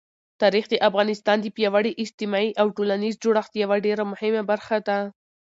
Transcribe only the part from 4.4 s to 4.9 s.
برخه